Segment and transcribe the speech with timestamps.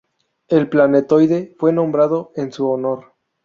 [0.47, 3.13] El planetoide fue nombrado en su honor.